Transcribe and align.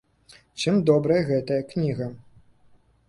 Чым 0.63 0.79
добрая 0.87 1.19
гэтая 1.29 1.59
кніга? 1.75 2.07